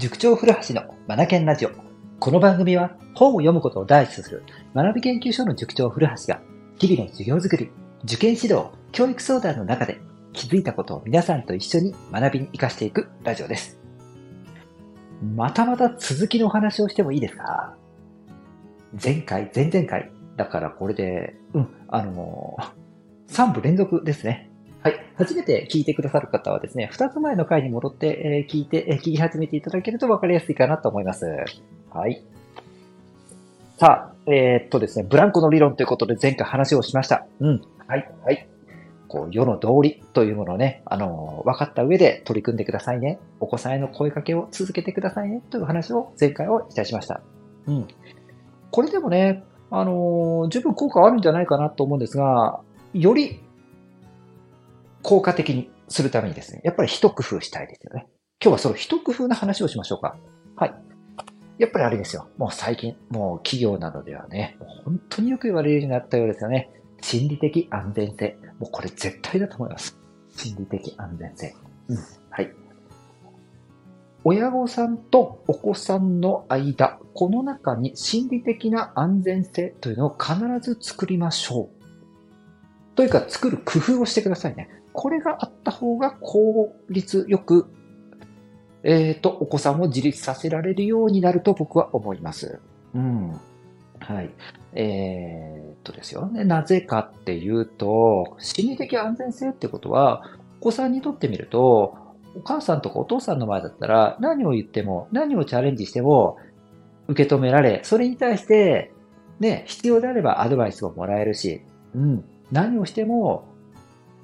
[0.00, 1.70] 塾長古橋のマナケンラジオ。
[2.20, 4.42] この番組は本を読むことを第一とする
[4.74, 6.40] 学び研究所の塾長古橋が
[6.78, 7.70] 日々の授業づくり、
[8.04, 10.00] 受験指導、教育相談の中で
[10.32, 13.78] 気づいたことを皆さんと一緒に学びに活かしていくラジオです。
[15.36, 17.76] またまた続きのお話をしてもいいですか？
[19.04, 20.10] 前回、前々回。
[20.34, 24.49] だからこれで、うん、あのー、3部連続ですね。
[24.82, 24.98] はい。
[25.16, 31.26] 初めて聞いてくださる方はですね、2つ前の回に戻って、え、聞いて、え、聞き始めていただけると分かりやすいかなと思います。
[31.90, 32.24] はい。
[33.76, 37.26] さあ、えー、っとですね、ブランコの理論ということで前回話をしました。
[37.40, 37.62] うん。
[37.86, 38.10] はい。
[38.24, 38.48] はい。
[39.06, 43.18] こう、世の道理というものをね、あの、分かった上で取り組んでくださいね。
[43.38, 45.42] お子さんへの声かけを続けてくださいね。
[45.50, 47.20] という話を前回をいたしました。
[47.66, 47.88] うん。
[48.70, 52.60] これでもね、あのー、十分効果はあるんじゃないかなと思うんですが、
[52.94, 53.40] より
[55.02, 58.06] 効果的にするためにですね、やっぱり一工夫したいですよね。
[58.42, 60.16] 今日はその一工夫の話をしましょうか。
[60.56, 60.74] はい。
[61.58, 62.28] やっぱりあれですよ。
[62.38, 66.70] もう最近、もう企業などではね、本当によく言われるようになったようですよね。
[67.02, 68.36] 心理的安全性。
[68.58, 69.98] もうこれ絶対だと思います。
[70.36, 71.54] 心理的安全性。
[71.88, 71.96] うん。
[72.30, 72.50] はい。
[74.24, 82.96] 親御さんとお子さんの間、この中に心理的な安全性というのを必ず作りましょう。
[82.96, 84.68] というか、作る工夫をしてくださいね。
[84.92, 87.66] これがあった方が効率よく、
[88.82, 92.60] えっ、ー、と、お子さんを自立させられるようになると僕は思います。
[92.94, 93.38] うん。
[94.00, 94.30] はい。
[94.74, 96.44] えー、っとですよね。
[96.44, 100.24] なぜかっていうと、心理的安全性ってことは、
[100.60, 101.96] お子さんにとってみると、
[102.36, 106.38] お母さんとかお父さんの前だったら、何を言っても、何をチャレンジしても、
[107.08, 108.92] 受け止められ、それに対して、
[109.40, 111.62] ね、必要であればアドバイスをもらえるし、
[111.94, 113.49] うん、何をしても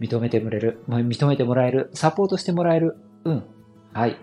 [0.00, 2.96] 認めてもらえる、認めてもらえる、サポートしてもらえる。
[3.24, 3.44] うん。
[3.92, 4.16] はい。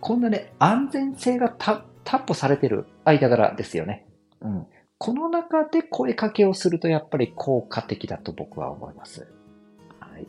[0.00, 1.84] こんなね、安全性が担
[2.26, 4.06] 保されてる間柄ですよね。
[4.40, 4.66] うん。
[4.98, 9.26] この中で声かけをするとやっぱり効果的だと僕は思います。
[9.98, 10.26] はい。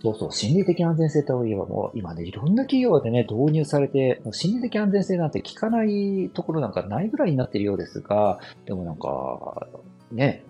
[0.00, 9.66] そうそう、心理的安全性といえばもう今ね、いろんな企業でね、導入されて、もう心理的安全性なんて聞かないところなんかないぐらいになってるようですが、でもなんか、
[10.12, 10.44] ね、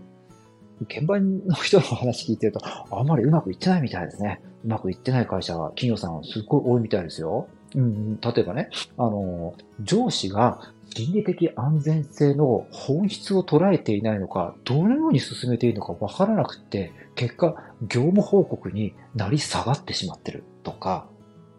[0.83, 4.41] 現場の人の話聞いてると、あんまりうまくいってないみたいですね。
[4.65, 7.49] うまくいってない会社、企業さんすっごい多いみたいですよ。
[7.75, 21.07] うん、例えばね、あの、上司が心理的安全性の本質を捉えていないのか、どのように進めていいのかわからなくって、結果、業務報告になり下がってしまってるとか、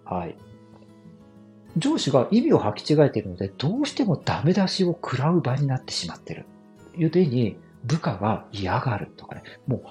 [0.05, 0.35] はい。
[1.77, 6.45] 上司が意味を履き違えているので、どうしてもダメ出しを食らう場になってしまってる。
[6.97, 9.81] いう点に、部下が嫌がるとかね、もう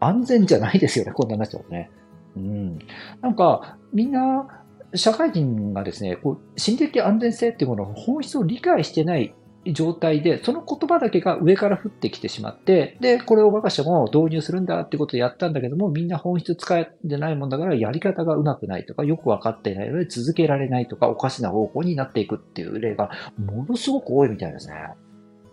[0.00, 1.90] 安全じゃないですよね、こんなになっちゃうとね。
[2.36, 2.78] うん。
[3.22, 4.62] なんか、みんな、
[4.94, 9.34] 社会人がですね、こう心理的安全性っていうものの本質を理解してない
[9.72, 24.74] 状態で、その言葉だけが上から降ってきてしまって、で、これを我が社も導入するんだってことをやったんだけども、みんな本質使えてないもんだから、やり方がうまくないとか、よくわかっていないので続けられないとか、おかしな方向になっていくっていう例が、ものすごく多いみたいですね。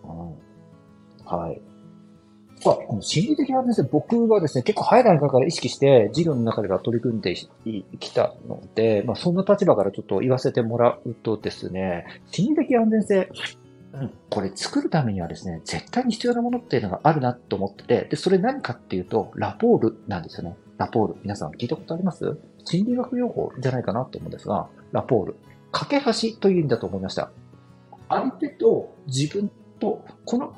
[0.04, 1.73] うん、はい。
[2.64, 13.28] まあ、この心理的安全性、僕はですね、結構早い段階から意識して、事業の中では取り組んできたので、まあ、そんな立場からちょっと言わせてもらうとですね、心理的安全性、
[13.92, 20.56] うん、これ作るためにはですね、絶対に必要なものっていうのがあるなと思ってて、で、それ何かっていうと、ラポールなんですよね。
[20.78, 21.16] ラポール。
[21.22, 22.36] 皆さん聞いたことあります？
[22.64, 25.36] 心理学用語じゃないかなと思うんですが、ラポール。
[25.70, 27.30] 架け橋という意味だと思いました。
[28.08, 29.48] 相手と自分
[29.78, 30.54] と、この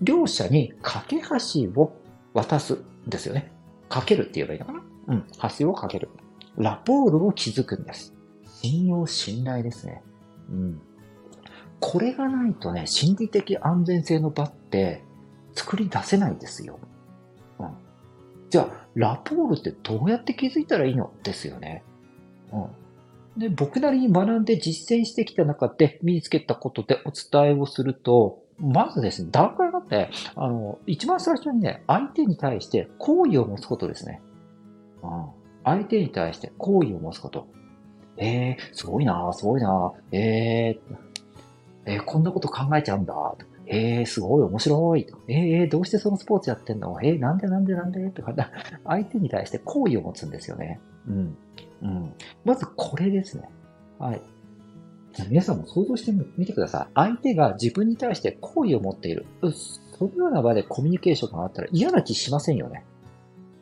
[0.00, 1.96] 両者に架け橋を
[2.32, 2.74] 渡す
[3.06, 3.52] んですよね。
[3.88, 4.82] かけるって言えばいいのかな？
[5.08, 5.24] うん。
[5.58, 6.08] 橋をかける。
[6.56, 8.14] ラポールを築くんです。
[8.62, 10.02] 信用、信頼ですね。
[10.50, 10.80] うん。
[11.80, 15.02] これがないとね、心理的安全性の場って
[15.54, 16.78] 作り出せないですよ。
[17.58, 17.70] うん。
[18.50, 21.12] じゃあ、ラポールってどうやって気づいたらいいの？
[21.22, 21.82] ですよね。
[22.52, 23.40] うん。
[23.40, 34.20] で、僕なりに学んで実践してきた中で身につけたことでお伝えをすると、まずですね、段階があって、あの、一番最初にね、相手に対して好意を持つことですね。
[35.02, 35.26] うん。
[35.64, 37.46] 相手に対して好意を持つこと。
[38.16, 40.80] えー、すごいなすごいなえー、
[41.86, 43.14] えー、こんなこと考えちゃうんだ。
[43.66, 45.06] えー、すごい面白い。
[45.28, 46.98] えー、どうしてそのスポーツやってんの？
[47.02, 48.10] えー、なんでなんでなんで？
[48.10, 48.34] とか、
[48.84, 50.80] 相手に対して好意を持つんですよね。
[51.08, 51.36] うん。
[51.82, 52.14] うん。
[52.44, 53.48] まずこれですね。
[53.98, 54.20] はい。
[55.28, 56.92] 皆さんも想像してみてください。
[56.94, 59.26] 相手が自分に対して好意を持っている。
[59.98, 62.84] そのような場でコミュニケーションがあったら嫌な気しませんよね。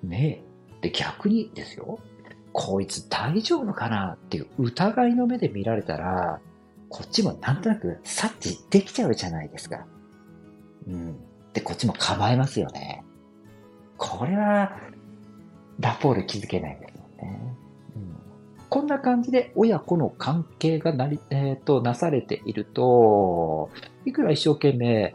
[0.03, 0.43] ね
[0.81, 0.89] え。
[0.89, 1.99] で、逆にですよ。
[2.53, 4.15] こいつ大丈夫かな？
[4.15, 6.41] っていう疑いの目で見られたら、
[6.89, 9.87] こっちもなんとなく察知できちゃうじゃないですか。
[10.87, 11.17] うん。
[11.53, 13.05] で、こっちも構えますよね。
[13.97, 14.73] これは、
[15.81, 17.48] ラポール気づけないですよね。
[18.71, 23.71] こんな感じで親子の関係がなり、えっ、ー、と、なされていると、
[24.05, 25.15] いくら一生懸命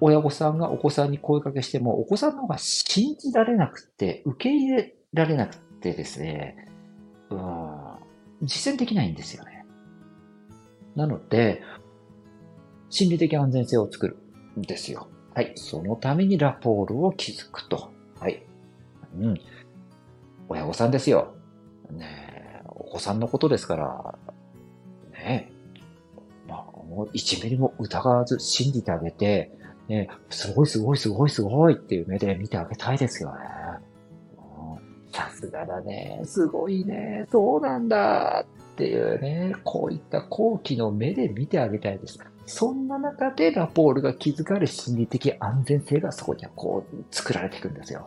[0.00, 6.68] 親御さんがお子さんに声かけしても、お子さんの方が信じられなくて、受け入れられなくてですね、
[7.30, 7.38] うん、
[8.42, 9.64] 実践できないんですよね。
[10.96, 11.62] なので、
[12.90, 14.16] 心理的安全性を作る
[14.58, 15.08] んですよ。
[15.34, 15.52] はい。
[15.56, 17.90] そのためにラポールを築くと。
[18.18, 18.44] はい。
[19.18, 19.40] うん。
[20.48, 21.34] 親御さんですよ。
[21.90, 22.21] ね
[22.92, 24.18] 子さんのことですから、
[25.12, 25.50] ね
[26.46, 29.50] まあ、もう一ミリも疑わず信じてあげて、
[29.88, 33.38] ねすごいすごいすごいすごいっていう目で見てあげたいですよね。
[35.12, 36.20] さすがだね。
[36.24, 37.26] すごいね。
[37.30, 38.44] そうなんだ。
[38.72, 42.18] っていうね、こういった後期の目で見てあげたいです。
[42.46, 48.06] そんな中でラポールが築かれ心理的安全性がそこにはこう作られていくんですよ。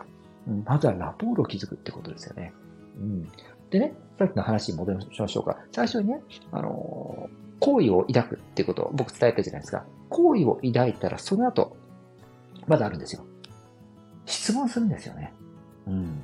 [0.66, 2.54] まずはラポールを築くってことですよね。
[2.98, 3.28] うん。
[3.76, 5.58] でね、さっきの話に戻りましょうか。
[5.74, 6.22] 最初にね、
[6.54, 7.30] あの、
[7.60, 9.86] 好意を抱くってことを僕伝えたじゃないですか。
[10.08, 11.76] 好意を抱いたらその後、
[12.68, 13.26] まだあるんですよ。
[14.26, 15.34] 質問するんですよね。
[15.88, 16.24] うん。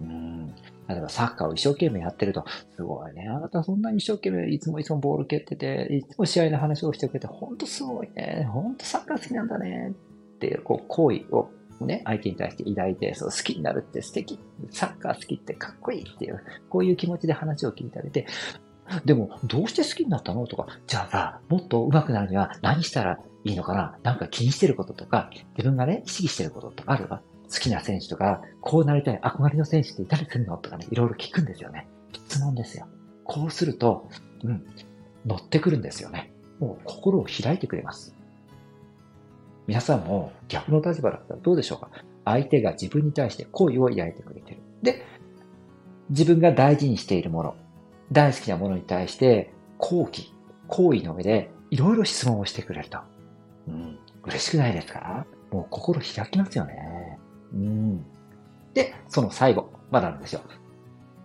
[0.00, 0.46] うん。
[0.86, 2.44] 例えばサッカーを一生懸命やってると、
[2.76, 3.26] すごいね。
[3.26, 8.48] あなたそんなに一生懸命いつもいつもボール蹴ってて、いつも試合の話をしてくれて、ほんとすごいね。
[8.52, 9.94] ほんとサッカー好きなんだね。
[10.36, 11.50] っていう、こう、行為を
[11.84, 14.38] ね、相手に対して抱いて、そう、好きになるって素敵。
[14.70, 18.26] サッカー好きってかっこいいっていう、こういう気持ちで話を聞いてあげて、
[19.04, 27.22] でも、どうして好きになったのとか、じゃあさ、もっと上手くなるには何したらいいのかななんか気にしてることとか、自分がね、意識してることとかあるわ
[27.52, 31.86] 好きな選手とか、こうなりたい憧れの選手っていたりするのとかね、いろいろ聞くんですよね。
[32.12, 32.86] 質問ですよ。
[33.24, 34.08] こうすると、
[34.42, 34.66] うん、
[35.24, 36.32] 乗ってくるんですよね。
[36.58, 38.14] もう心を開いてくれます。
[39.66, 41.90] 皆さんも逆の立場だったらどうでしょうか？
[42.24, 44.58] 相手が自分に対して好意を抱いてくれてる。
[44.82, 45.04] で、
[46.10, 47.56] 自分が大事にしているもの、
[48.12, 50.32] 大好きなものに対して好奇、
[50.68, 52.98] 好意の上でいろいろ質問をしてくれると。
[53.68, 55.26] うん、嬉しくないですか？
[55.50, 57.18] もう心開きますよね。
[57.54, 58.04] うん。
[58.74, 60.42] で、その最後、まだあるんですよ。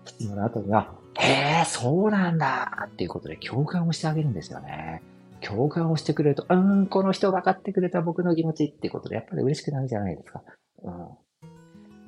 [0.05, 5.01] 質問の後には、へえ、そうなんだっていうことで共感をしてあげるんですよね。
[5.41, 10.43] 共感をしてくれると、うん、この人分かってくれた僕の気持ちってことで、やっぱり嬉しくなるじゃないですか。
[10.83, 11.07] うん。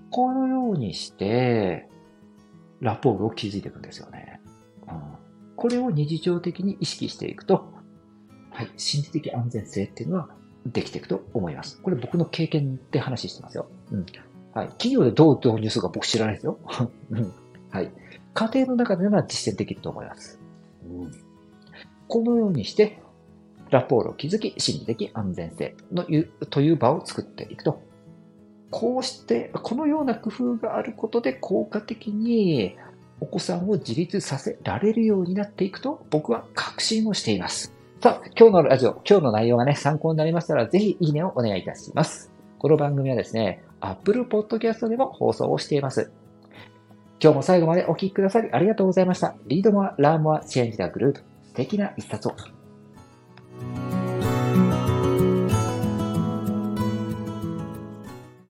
[0.10, 1.88] このようにして、
[2.82, 4.42] ラポールを築いていくんですよね。
[4.88, 5.02] うん。
[5.56, 7.72] これを日常的に意識していくと、
[8.52, 10.30] はい、心理的安全性っていうのは
[10.66, 11.82] できていくと思います。
[11.82, 13.68] これ僕の経験で話してますよ。
[13.92, 14.06] うん。
[14.54, 14.68] はい。
[14.70, 16.60] 企業でどう導入するか僕知らないですよ。
[17.12, 17.34] うん。
[17.70, 17.92] はい。
[18.34, 20.40] 家庭の中では実践できると思います。
[20.84, 21.12] うん。
[22.08, 23.02] このようにして、
[23.72, 27.82] ラポールを築き、心理的安全性のいう、という場を作っていくと。
[28.70, 32.78] こうして、このような工夫があることで効果的に
[33.20, 37.74] お子さんを自立させられるようになっていくと僕は確信をしています。
[38.02, 42.32] さあ、今日のラジオ、今日の内容がね、参考になりましたら、ぜひいいねをお願いいたします。
[42.58, 46.12] この番組はですね、Apple Podcast でも放送をしています。
[47.22, 49.36] 今日も最後までお聴きくださりありがとうございました。
[49.46, 51.24] Read more、learn more、change the globe。
[51.44, 52.61] 素敵な一冊を。